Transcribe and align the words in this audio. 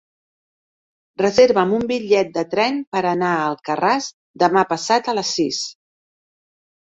Reserva'm 1.21 1.73
un 1.79 1.83
bitllet 1.91 2.31
de 2.37 2.45
tren 2.53 2.79
per 2.95 3.03
anar 3.09 3.29
a 3.33 3.43
Alcarràs 3.51 4.07
demà 4.45 4.63
passat 4.71 5.11
a 5.11 5.15
les 5.19 5.35
sis. 5.41 5.61